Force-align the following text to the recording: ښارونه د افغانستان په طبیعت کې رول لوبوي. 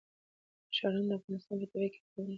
ښارونه 0.75 1.05
د 1.09 1.11
افغانستان 1.19 1.55
په 1.59 1.65
طبیعت 1.71 1.91
کې 1.95 2.01
رول 2.05 2.11
لوبوي. 2.17 2.29